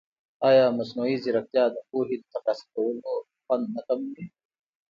[0.49, 3.11] ایا مصنوعي ځیرکتیا د پوهې د ترلاسه کولو
[3.43, 4.25] خوند نه کموي؟